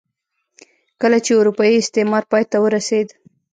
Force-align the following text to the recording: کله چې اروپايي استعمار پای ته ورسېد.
کله 1.01 1.17
چې 1.25 1.31
اروپايي 1.39 1.75
استعمار 1.79 2.23
پای 2.31 2.43
ته 2.51 2.57
ورسېد. 2.61 3.07